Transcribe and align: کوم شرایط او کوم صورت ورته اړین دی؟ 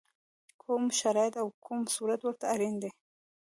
کوم 0.61 0.83
شرایط 0.99 1.35
او 1.41 1.47
کوم 1.65 1.79
صورت 1.95 2.19
ورته 2.23 2.45
اړین 2.53 2.75
دی؟ 2.81 2.91